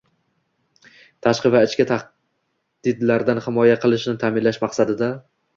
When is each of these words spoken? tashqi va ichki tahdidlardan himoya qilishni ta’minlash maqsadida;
tashqi 1.27 1.51
va 1.57 1.61
ichki 1.67 1.85
tahdidlardan 1.91 3.45
himoya 3.49 3.79
qilishni 3.85 4.19
ta’minlash 4.25 4.63
maqsadida; 4.65 5.13